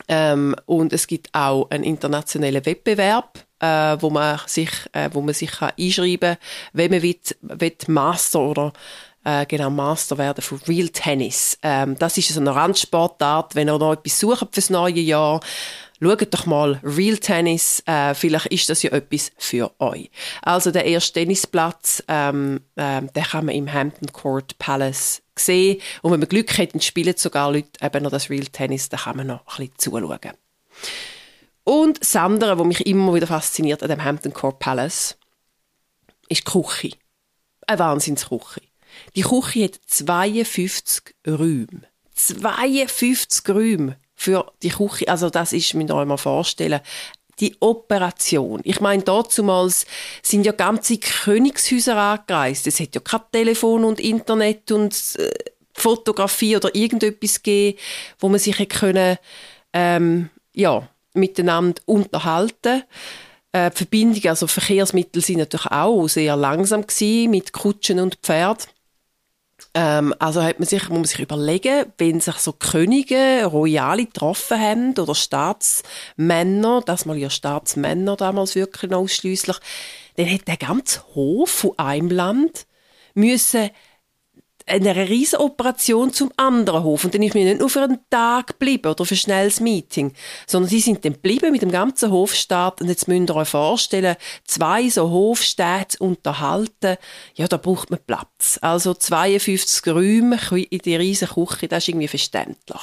Ähm, 0.07 0.55
und 0.65 0.93
es 0.93 1.07
gibt 1.07 1.29
auch 1.33 1.69
einen 1.69 1.83
internationalen 1.83 2.65
Wettbewerb, 2.65 3.45
äh, 3.59 3.97
wo 3.99 4.09
man 4.09 4.39
sich, 4.45 4.69
äh, 4.93 5.09
wo 5.11 5.21
man 5.21 5.33
sich 5.33 5.51
kann 5.51 5.71
einschreiben 5.77 6.35
kann, 6.35 6.37
wenn 6.73 6.91
man 6.91 7.01
will, 7.01 7.19
will 7.41 7.77
Master 7.87 8.39
oder 8.39 8.73
äh, 9.27 9.45
genau 9.45 9.69
Master 9.69 10.17
werden 10.17 10.41
von 10.41 10.59
Real 10.67 10.87
Tennis. 10.87 11.59
Ähm, 11.61 11.97
das 11.99 12.17
ist 12.17 12.29
so 12.29 12.39
eine 12.39 12.55
Randsportart, 12.55 13.55
wenn 13.55 13.67
ihr 13.67 13.77
noch 13.77 13.91
etwas 13.93 14.19
sucht 14.19 14.47
fürs 14.53 14.69
neue 14.69 14.99
Jahr 14.99 15.41
schaut 15.99 16.33
doch 16.33 16.45
mal 16.45 16.79
Real 16.83 17.17
Tennis, 17.17 17.81
äh, 17.87 18.13
vielleicht 18.13 18.45
ist 18.47 18.69
das 18.69 18.83
ja 18.83 18.91
etwas 18.91 19.31
für 19.37 19.71
euch. 19.79 20.09
Also 20.43 20.71
der 20.71 20.85
erste 20.85 21.13
Tennisplatz, 21.13 22.03
ähm, 22.07 22.61
äh, 22.75 23.01
den 23.01 23.23
kann 23.23 23.45
man 23.45 23.55
im 23.55 23.71
Hampton 23.71 24.13
Court 24.13 24.57
Palace 24.59 25.23
sehen 25.35 25.81
und 26.03 26.11
wenn 26.11 26.19
man 26.19 26.29
Glück 26.29 26.57
hat, 26.57 26.73
dann 26.73 26.81
spielen 26.81 27.15
sogar 27.17 27.51
Leute 27.51 27.69
eben 27.81 28.03
noch 28.03 28.11
das 28.11 28.29
Real 28.29 28.45
Tennis, 28.45 28.89
da 28.89 28.97
kann 28.97 29.17
man 29.17 29.27
noch 29.27 29.41
ein 29.57 29.67
bisschen 29.67 29.73
zuschauen. 29.77 30.37
Und 31.63 31.99
das 31.99 32.15
andere, 32.15 32.57
was 32.57 32.65
mich 32.65 32.85
immer 32.85 33.13
wieder 33.13 33.27
fasziniert 33.27 33.83
an 33.83 33.89
dem 33.89 34.03
Hampton 34.03 34.33
Court 34.33 34.59
Palace, 34.59 35.17
ist 36.29 36.47
die 36.47 36.51
Küche. 36.51 36.91
Eine 37.65 37.79
Wahnsinnsküche. 37.79 38.61
Die 39.15 39.21
Küche 39.21 39.65
hat 39.65 39.79
52 39.87 41.15
Räume. 41.27 41.83
52 42.15 43.49
Räume 43.49 43.97
für 44.15 44.51
die 44.63 44.69
Küche. 44.69 45.07
Also 45.07 45.29
das 45.29 45.53
ist, 45.53 45.73
mir 45.73 45.93
euch 45.93 46.05
mal 46.05 46.17
vorstellen, 46.17 46.81
die 47.39 47.55
Operation. 47.59 48.61
Ich 48.63 48.79
meine, 48.79 49.03
damals 49.03 49.85
sind 50.23 50.45
ja 50.45 50.51
ganze 50.51 50.97
Königshäuser 50.97 51.95
angereist. 51.95 52.65
Es 52.65 52.79
hat 52.79 52.95
ja 52.95 53.01
kein 53.01 53.21
Telefon 53.31 53.83
und 53.83 53.99
Internet 53.99 54.71
und 54.71 54.95
äh, 55.17 55.29
Fotografie 55.73 56.55
oder 56.55 56.73
irgendetwas 56.73 57.43
gegeben, 57.43 57.77
wo 58.19 58.29
man 58.29 58.39
sich 58.39 58.67
können, 58.69 59.17
ähm, 59.73 60.29
ja, 60.53 60.87
miteinander 61.13 61.79
unterhalten 61.85 62.83
äh, 63.51 63.71
die 63.71 63.77
Verbindung, 63.77 64.29
also 64.29 64.47
Verkehrsmittel 64.47 65.21
sind 65.21 65.39
natürlich 65.39 65.67
auch 65.67 66.07
sehr 66.07 66.35
langsam 66.35 66.85
gewesen, 66.85 67.31
mit 67.31 67.53
Kutschen 67.53 67.99
und 67.99 68.15
Pferd. 68.15 68.67
Ähm, 69.79 70.11
also 70.17 70.41
hat 70.41 70.57
man 70.57 70.67
sich, 70.67 70.89
muss 70.89 70.97
man 70.97 71.03
sich 71.05 71.19
überlegen, 71.19 71.85
wenn 71.99 72.19
sich 72.19 72.37
so 72.37 72.51
Könige, 72.51 73.45
Royale 73.45 74.05
getroffen 74.05 74.59
haben 74.59 74.97
oder 74.97 75.13
Staatsmänner, 75.13 76.81
das 76.83 77.05
mal 77.05 77.15
ja 77.15 77.29
Staatsmänner 77.29 78.15
damals 78.15 78.55
wirklich 78.55 78.91
ausschließlich, 78.91 79.57
dann 80.15 80.33
hat 80.33 80.47
der 80.47 80.57
ganze 80.57 81.03
Hof 81.13 81.51
von 81.51 81.77
einem 81.77 82.09
Land 82.09 82.65
müssen 83.13 83.69
eine 84.67 84.95
riesige 84.95 85.41
Operation 85.41 86.11
zum 86.13 86.31
anderen 86.35 86.83
Hof. 86.83 87.05
Und 87.05 87.13
dann 87.13 87.23
ist 87.23 87.33
mir 87.33 87.45
nicht 87.45 87.59
nur 87.59 87.69
für 87.69 87.83
einen 87.83 87.99
Tag 88.09 88.47
geblieben 88.47 88.91
oder 88.91 89.05
für 89.05 89.15
ein 89.15 89.17
schnelles 89.17 89.59
Meeting, 89.59 90.13
sondern 90.45 90.69
sie 90.69 90.81
sind 90.81 91.05
dann 91.05 91.13
geblieben 91.13 91.51
mit 91.51 91.61
dem 91.61 91.71
ganzen 91.71 92.11
Hofstaat. 92.11 92.81
Und 92.81 92.89
jetzt 92.89 93.07
müsst 93.07 93.29
ihr 93.29 93.35
euch 93.35 93.47
vorstellen, 93.47 94.17
zwei 94.45 94.89
so 94.89 95.09
Hofstädte 95.09 95.97
unterhalten, 95.99 96.97
ja, 97.35 97.47
da 97.47 97.57
braucht 97.57 97.89
man 97.89 97.99
Platz. 98.05 98.59
Also 98.61 98.93
52 98.93 99.87
Räume 99.87 100.37
in 100.51 100.79
die 100.79 100.95
riesige 100.95 101.33
Küche, 101.33 101.67
das 101.67 101.83
ist 101.83 101.89
irgendwie 101.89 102.09
verständlich. 102.09 102.81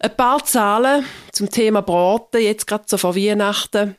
Ein 0.00 0.16
paar 0.16 0.44
Zahlen 0.44 1.06
zum 1.30 1.48
Thema 1.48 1.80
Braten, 1.80 2.42
jetzt 2.42 2.66
gerade 2.66 2.84
so 2.88 2.98
vor 2.98 3.14
Weihnachten. 3.14 3.94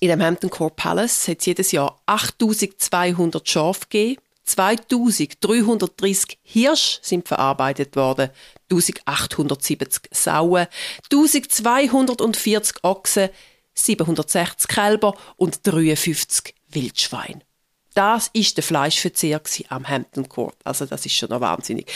In 0.00 0.08
dem 0.08 0.20
Hampton 0.20 0.50
Court 0.50 0.74
Palace 0.74 1.28
hat 1.28 1.38
es 1.38 1.46
jedes 1.46 1.70
Jahr 1.70 2.00
8200 2.06 3.48
Schafe 3.48 3.82
gegeben. 3.88 4.23
2330 4.44 6.38
Hirsch 6.42 6.98
sind 7.02 7.26
verarbeitet 7.26 7.96
worden, 7.96 8.30
1870 8.70 10.10
Sauen, 10.12 10.66
1240 11.10 12.84
Ochsen, 12.84 13.30
760 13.74 14.68
Kälber 14.68 15.14
und 15.36 15.66
53 15.66 16.54
Wildschweine. 16.70 17.40
Das 17.94 18.28
ist 18.32 18.56
der 18.56 18.64
Fleischverzehr 18.64 19.40
am 19.68 19.88
Hampton 19.88 20.28
Court. 20.28 20.56
Also 20.64 20.84
das 20.84 21.06
ist 21.06 21.14
schon 21.14 21.28
noch 21.28 21.40
wahnsinnig. 21.40 21.90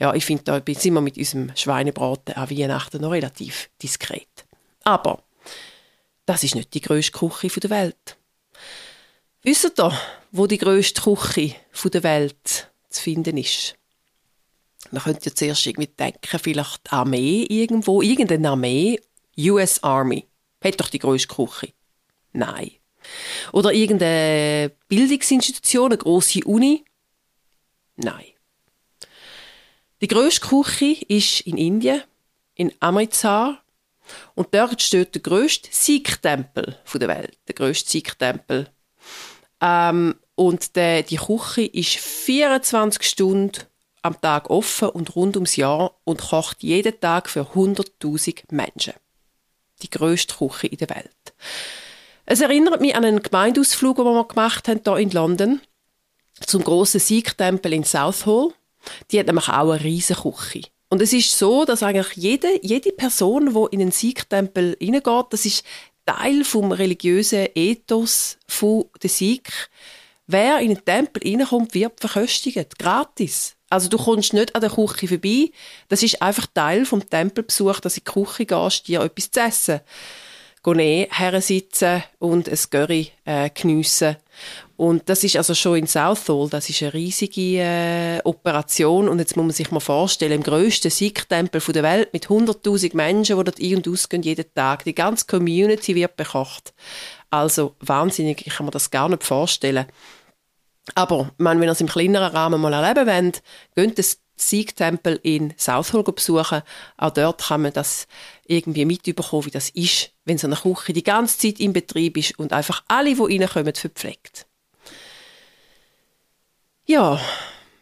Ja, 0.00 0.12
ich 0.12 0.24
finde, 0.24 0.42
da 0.42 0.60
sind 0.74 0.94
wir 0.94 1.00
mit 1.00 1.16
unserem 1.16 1.52
Schweinebraten 1.54 2.34
an 2.34 2.50
Weihnachten 2.50 3.00
noch 3.00 3.12
relativ 3.12 3.70
diskret. 3.80 4.46
Aber 4.82 5.22
das 6.26 6.42
ist 6.42 6.56
nicht 6.56 6.74
die 6.74 6.80
grösste 6.80 7.12
Küche 7.12 7.60
der 7.60 7.70
Welt. 7.70 8.16
Wisst 9.46 9.78
ihr, 9.78 9.92
wo 10.32 10.46
die 10.46 10.56
grösste 10.56 11.02
Küche 11.02 11.54
der 11.92 12.02
Welt 12.02 12.70
zu 12.88 13.02
finden 13.02 13.36
ist? 13.36 13.74
Man 14.90 15.02
könnte 15.02 15.28
ja 15.28 15.34
zuerst 15.34 15.66
irgendwie 15.66 15.88
denken, 15.88 16.38
vielleicht 16.38 16.90
Armee 16.90 17.44
irgendwo, 17.50 18.00
irgendeine 18.00 18.48
Armee, 18.48 18.98
US 19.36 19.82
Army, 19.82 20.26
hat 20.62 20.80
doch 20.80 20.88
die 20.88 20.98
grösste 20.98 21.28
Küche. 21.28 21.74
Nein. 22.32 22.70
Oder 23.52 23.74
irgendeine 23.74 24.72
Bildungsinstitution, 24.88 25.92
eine 25.92 25.98
grosse 25.98 26.42
Uni? 26.44 26.82
Nein. 27.96 28.24
Die 30.00 30.08
grösste 30.08 30.40
Küche 30.40 31.04
ist 31.06 31.42
in 31.42 31.58
Indien, 31.58 32.02
in 32.54 32.72
Amritsar. 32.80 33.62
Und 34.34 34.54
dort 34.54 34.80
steht 34.80 35.14
der 35.14 35.20
grösste 35.20 35.68
Sikh-Tempel 35.70 36.78
der 36.94 37.08
Welt. 37.08 37.38
Der 37.46 37.54
grösste 37.54 37.90
Sikh-Tempel 37.90 38.70
ähm, 39.60 40.16
und 40.34 40.76
der, 40.76 41.02
die 41.02 41.16
Küche 41.16 41.64
ist 41.64 41.96
24 41.96 43.02
Stunden 43.02 43.62
am 44.02 44.20
Tag 44.20 44.50
offen 44.50 44.90
und 44.90 45.16
rund 45.16 45.36
ums 45.36 45.56
Jahr 45.56 45.96
und 46.04 46.20
kocht 46.20 46.62
jeden 46.62 47.00
Tag 47.00 47.30
für 47.30 47.42
100.000 47.54 48.42
Menschen. 48.50 48.94
Die 49.82 49.90
grösste 49.90 50.34
Küche 50.34 50.66
in 50.66 50.78
der 50.78 50.90
Welt. 50.90 51.34
Es 52.26 52.40
erinnert 52.40 52.80
mich 52.80 52.94
an 52.94 53.04
einen 53.04 53.22
Gemeindeausflug, 53.22 53.96
den 53.96 54.04
wir 54.04 54.24
gemacht 54.24 54.68
haben 54.68 54.80
hier 54.84 54.96
in 54.96 55.10
London 55.10 55.60
zum 56.40 56.64
großen 56.64 57.00
Sikh-Tempel 57.00 57.72
in 57.72 57.84
Southall. 57.84 58.52
Die 59.10 59.18
hat 59.18 59.26
nämlich 59.26 59.48
auch 59.48 59.70
eine 59.70 59.82
riesige 59.82 60.20
Küche. 60.20 60.68
Und 60.88 61.00
es 61.02 61.12
ist 61.12 61.36
so, 61.36 61.64
dass 61.64 61.82
eigentlich 61.82 62.12
jede, 62.14 62.48
jede 62.62 62.92
Person, 62.92 63.52
die 63.54 63.74
in 63.74 63.82
einen 63.82 63.92
Sikh-Tempel 63.92 64.76
hineingeht, 64.80 65.26
das 65.30 65.46
ist 65.46 65.64
Teil 66.06 66.44
vom 66.44 66.72
religiösen 66.72 67.48
Ethos 67.54 68.38
der 69.02 69.10
Sikh. 69.10 69.70
Wer 70.26 70.60
in 70.60 70.74
den 70.74 70.84
Tempel 70.84 71.22
reinkommt, 71.22 71.74
wird 71.74 72.00
verköstigt. 72.00 72.78
Gratis. 72.78 73.56
Also 73.68 73.88
du 73.88 73.98
kommst 73.98 74.32
nicht 74.32 74.54
an 74.54 74.60
der 74.60 74.70
Küche 74.70 75.08
vorbei. 75.08 75.50
Das 75.88 76.02
ist 76.02 76.22
einfach 76.22 76.46
Teil 76.46 76.86
vom 76.86 77.08
Tempelbesuch, 77.08 77.80
dass 77.80 77.96
in 77.96 78.04
die 78.04 78.12
Küche 78.12 78.46
gehst, 78.46 78.88
dir 78.88 79.00
etwas 79.00 79.30
zu 79.30 79.40
essen. 79.40 79.80
Gehen 80.64 81.06
hersitzen 81.10 82.02
und 82.18 82.48
ein 82.48 82.58
Curry 82.70 83.10
äh, 83.24 83.50
geniessen. 83.50 84.16
Und 84.76 85.08
das 85.08 85.22
ist 85.22 85.36
also 85.36 85.54
schon 85.54 85.78
in 85.78 85.86
Southall, 85.86 86.48
das 86.48 86.68
ist 86.68 86.82
eine 86.82 86.94
riesige 86.94 87.60
äh, 87.60 88.20
Operation. 88.24 89.08
Und 89.08 89.20
jetzt 89.20 89.36
muss 89.36 89.44
man 89.44 89.52
sich 89.52 89.70
mal 89.70 89.80
vorstellen, 89.80 90.32
im 90.32 90.42
grössten 90.42 90.90
Sikh-Tempel 90.90 91.60
der 91.60 91.82
Welt 91.82 92.12
mit 92.12 92.26
100.000 92.26 92.96
Menschen, 92.96 93.38
die 93.38 93.44
dort 93.44 93.60
ein- 93.60 93.76
und 93.76 93.88
ausgehen 93.88 94.22
jeden 94.22 94.52
Tag. 94.54 94.84
Die 94.84 94.94
ganze 94.94 95.26
Community 95.26 95.94
wird 95.94 96.16
bekocht. 96.16 96.74
Also 97.30 97.76
wahnsinnig, 97.80 98.46
ich 98.46 98.54
kann 98.54 98.66
mir 98.66 98.72
das 98.72 98.90
gar 98.90 99.08
nicht 99.08 99.22
vorstellen. 99.22 99.86
Aber 100.94 101.30
meine, 101.38 101.60
wenn 101.60 101.68
ihr 101.68 101.72
es 101.72 101.80
im 101.80 101.88
kleineren 101.88 102.32
Rahmen 102.32 102.60
mal 102.60 102.72
erleben 102.72 103.06
wollt, 103.06 103.42
geht 103.74 103.98
den 103.98 104.04
Sikh-Tempel 104.36 105.20
in 105.22 105.54
Southall 105.56 106.02
besuchen. 106.04 106.62
Auch 106.96 107.10
dort 107.10 107.42
kann 107.42 107.62
man 107.62 107.72
das 107.72 108.06
irgendwie 108.46 108.84
mitbekommen, 108.84 109.46
wie 109.46 109.50
das 109.50 109.70
ist, 109.70 110.10
wenn 110.24 110.38
so 110.38 110.46
eine 110.46 110.56
Küche 110.56 110.92
die 110.92 111.02
ganze 111.02 111.38
Zeit 111.38 111.60
in 111.60 111.72
Betrieb 111.72 112.16
ist 112.16 112.38
und 112.38 112.52
einfach 112.52 112.82
alle, 112.88 113.14
die 113.14 113.20
reinkommen, 113.20 113.74
verpflegt. 113.74 114.46
Ja, 116.86 117.20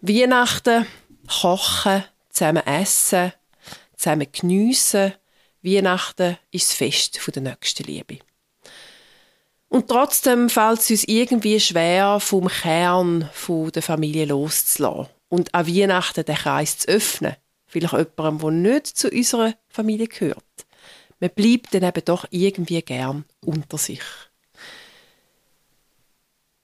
Weihnachten, 0.00 0.87
kochen, 1.28 2.04
zusammen 2.30 2.66
essen, 2.66 3.32
zusammen 3.97 4.28
geniessen. 4.30 5.14
Weihnachten 5.62 6.38
ist 6.50 6.71
das 6.71 6.76
Fest 6.76 7.21
der 7.35 7.42
nächsten 7.42 7.85
Liebe. 7.85 8.18
Und 9.68 9.88
trotzdem 9.88 10.50
fällt 10.50 10.80
es 10.80 10.90
uns 10.90 11.04
irgendwie 11.04 11.59
schwer, 11.59 12.21
vom 12.21 12.47
Kern 12.49 13.30
der 13.49 13.82
Familie 13.82 14.26
loszulassen. 14.26 15.09
Und 15.32 15.54
an 15.54 15.66
Weihnachten 15.66 16.26
den 16.26 16.36
Kreis 16.36 16.78
zu 16.78 16.88
öffnen. 16.88 17.36
Vielleicht 17.64 17.94
jemandem, 17.94 18.38
der 18.38 18.50
nicht 18.50 18.86
zu 18.86 19.08
unserer 19.08 19.54
Familie 19.68 20.06
gehört. 20.06 20.44
Man 21.20 21.30
bleibt 21.30 21.72
dann 21.72 21.84
eben 21.84 22.04
doch 22.04 22.26
irgendwie 22.28 22.82
gern 22.82 23.24
unter 23.40 23.78
sich. 23.78 24.02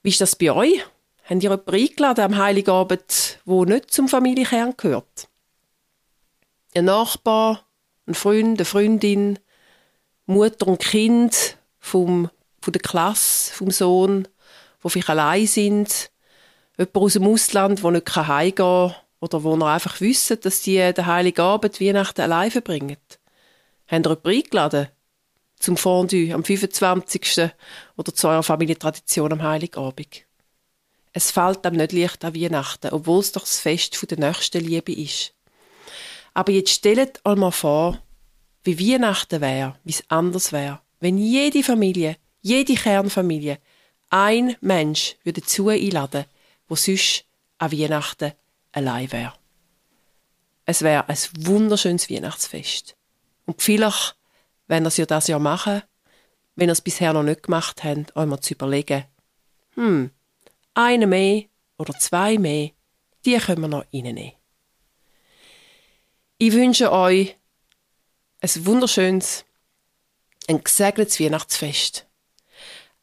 Wie 0.02 0.10
ist 0.10 0.20
das 0.20 0.36
bei 0.36 0.52
euch? 0.52 0.84
Habt 1.22 1.30
ihr 1.30 1.50
jemanden 1.50 1.74
eingeladen 1.74 2.24
am 2.24 2.36
Heiligabend, 2.36 3.40
der 3.46 3.64
nicht 3.64 3.90
zum 3.90 4.06
Familienkern 4.06 4.74
gehört? 4.76 5.28
Ein 6.74 6.84
Nachbar, 6.84 7.64
ein 8.06 8.14
Freund, 8.14 8.58
eine 8.58 8.64
Freundin, 8.66 9.38
Mutter 10.26 10.66
und 10.66 10.80
Kind 10.80 11.56
vom, 11.78 12.28
von 12.60 12.72
der 12.74 12.82
Klasse, 12.82 13.54
vom 13.54 13.70
Sohn 13.70 14.28
die 14.82 14.90
vielleicht 14.90 15.10
allein 15.10 15.46
sind, 15.46 16.10
jemand 16.78 16.96
aus 16.96 17.12
dem 17.14 17.26
Ausland, 17.26 17.82
der 17.82 17.90
nicht 17.90 18.16
heimgehen 18.16 18.54
kann 18.54 18.94
oder 19.20 19.42
wo 19.42 19.56
noch 19.56 19.66
einfach 19.66 20.00
wissen, 20.00 20.38
dass 20.40 20.62
sie 20.62 20.76
den 20.92 21.06
Heiligen 21.06 21.40
Abend 21.40 21.80
Weihnachten 21.80 22.20
allein 22.20 22.50
verbringen. 22.50 22.96
Haben 23.88 24.04
ihr 24.04 24.10
jemanden 24.10 24.28
eingeladen? 24.28 24.88
Zum 25.58 25.76
Fondue 25.76 26.32
am 26.32 26.44
25. 26.44 27.50
oder 27.96 28.14
zu 28.14 28.28
eurer 28.28 28.44
Familientradition 28.44 29.32
am 29.32 29.42
Heiligabend? 29.42 30.22
Es 31.12 31.32
fällt 31.32 31.66
einem 31.66 31.78
nicht 31.78 31.92
leicht 31.92 32.24
an 32.24 32.36
Weihnachten, 32.36 32.92
obwohl 32.92 33.20
es 33.20 33.32
doch 33.32 33.42
das 33.42 33.58
Fest 33.58 33.98
der 34.08 34.18
nächsten 34.18 34.64
Liebe 34.64 34.92
ist. 34.92 35.32
Aber 36.32 36.52
jetzt 36.52 36.70
stellt 36.70 37.20
euch 37.24 37.36
mal 37.36 37.50
vor, 37.50 38.00
wie 38.62 38.78
Weihnachten 38.78 39.40
wäre, 39.40 39.74
wie 39.82 39.90
es 39.90 40.04
anders 40.08 40.52
wäre, 40.52 40.80
wenn 41.00 41.18
jede 41.18 41.64
Familie, 41.64 42.16
jede 42.40 42.74
Kernfamilie, 42.74 43.58
ein 44.10 44.54
Mensch 44.60 45.16
würde 45.24 45.42
zu 45.42 45.68
einladen, 45.68 46.24
wo 46.68 46.76
sonst 46.76 47.24
an 47.58 47.72
Weihnachten 47.72 48.32
allein 48.72 49.10
wäre. 49.10 49.34
Es 50.64 50.82
wäre 50.82 51.08
ein 51.08 51.16
wunderschönes 51.38 52.10
Weihnachtsfest. 52.10 52.96
Und 53.46 53.62
vielleicht, 53.62 54.16
wenn 54.66 54.84
ihr 54.84 54.88
es 54.88 54.98
ja 54.98 55.06
das 55.06 55.26
Jahr 55.26 55.40
machen, 55.40 55.82
wenn 56.56 56.68
ihr 56.68 56.72
es 56.72 56.82
bisher 56.82 57.12
noch 57.12 57.22
nicht 57.22 57.44
gemacht 57.44 57.82
habt, 57.84 58.14
euch 58.14 58.26
mal 58.26 58.40
zu 58.40 58.54
überlegen, 58.54 59.04
hm, 59.74 60.10
eine 60.74 61.06
mehr 61.06 61.44
oder 61.78 61.94
zwei 61.98 62.36
mehr, 62.36 62.70
die 63.24 63.38
können 63.38 63.62
wir 63.62 63.68
noch 63.68 63.84
reinnehmen. 63.92 64.32
Ich 66.38 66.52
wünsche 66.52 66.92
euch 66.92 67.36
ein 68.40 68.66
wunderschönes, 68.66 69.44
ein 70.46 70.62
gesegnetes 70.62 71.18
Weihnachtsfest. 71.18 72.06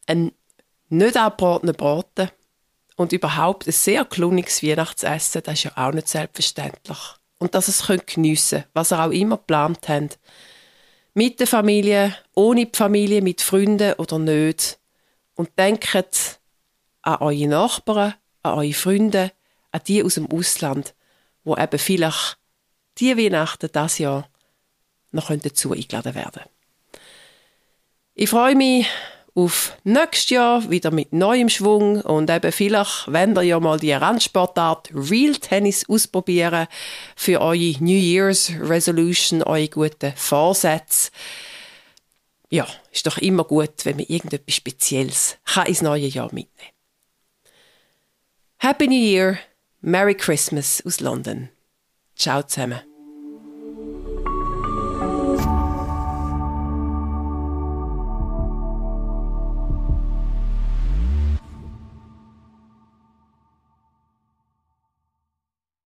Ein 0.06 0.32
nicht 0.90 1.18
abgebratenen 1.18 1.76
Braten 1.76 2.30
und 2.96 3.12
überhaupt 3.12 3.68
ein 3.68 3.74
sehr 3.74 4.06
kluniges 4.06 4.64
Weihnachtsessen, 4.64 5.44
das 5.44 5.56
ist 5.56 5.64
ja 5.66 5.72
auch 5.76 5.92
nicht 5.92 6.08
selbstverständlich. 6.08 6.98
Und 7.38 7.54
dass 7.54 7.68
es 7.68 7.86
geniessen 8.06 8.62
könnt, 8.62 8.70
was 8.74 8.92
ihr 8.92 9.04
auch 9.04 9.12
immer 9.12 9.38
geplant 9.38 9.90
habt. 9.90 10.20
Mit 11.14 11.40
der 11.40 11.48
Familie, 11.48 12.16
ohne 12.34 12.66
die 12.66 12.78
Familie, 12.78 13.22
mit 13.22 13.42
Freunden 13.42 13.94
oder 13.94 14.20
nicht. 14.20 14.80
Und 15.36 15.58
denkt 15.58 16.40
an 17.02 17.18
eure 17.18 17.48
Nachbarn, 17.48 18.16
an 18.42 18.54
eure 18.54 18.74
Freunde, 18.74 19.32
an 19.72 19.82
die 19.88 20.04
aus 20.04 20.16
dem 20.16 20.32
Ausland, 20.32 20.96
wo 21.44 21.56
eben 21.58 21.80
vielleicht 21.80 22.38
die 22.98 23.18
Weihnachten 23.18 23.70
das 23.72 23.98
Jahr 23.98 24.30
noch 25.12 25.30
dazu 25.36 25.74
eingeladen 25.74 26.16
werden 26.16 26.44
Ich 28.14 28.30
freue 28.30 28.56
mich 28.56 28.88
auf 29.36 29.78
nächstes 29.84 30.30
Jahr 30.30 30.70
wieder 30.72 30.92
mit 30.92 31.12
neuem 31.12 31.50
Schwung 31.50 32.02
und 32.02 32.30
eben 32.30 32.52
vielleicht, 32.52 33.12
wenn 33.12 33.36
ihr 33.36 33.44
ja 33.44 33.60
mal 33.60 33.78
die 33.78 33.92
Randsportart 33.92 34.90
Real 34.94 35.36
Tennis 35.36 35.88
ausprobieren 35.90 36.68
für 37.16 37.42
eure 37.42 37.76
New 37.80 38.00
Year's 38.00 38.54
Resolution, 38.60 39.44
eure 39.44 39.68
guten 39.68 40.14
Vorsätze. 40.16 41.12
Ja, 42.50 42.66
ist 42.92 43.06
doch 43.06 43.18
immer 43.18 43.44
gut, 43.44 43.84
wenn 43.84 43.98
man 43.98 44.06
irgendetwas 44.06 44.56
Spezielles 44.56 45.38
kann 45.44 45.66
ins 45.66 45.82
neue 45.82 46.08
Jahr 46.08 46.34
mitnehmen 46.34 46.72
Happy 48.58 48.88
New 48.88 48.96
Year, 48.96 49.38
Merry 49.82 50.16
Christmas 50.16 50.82
aus 50.86 51.02
London. 51.02 51.50
Ciao 52.16 52.42
zusammen. 52.42 52.95